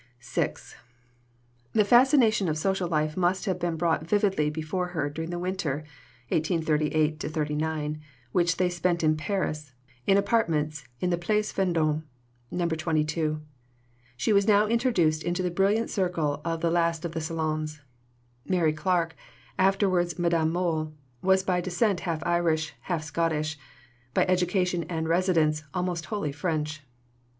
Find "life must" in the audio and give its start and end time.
2.89-3.45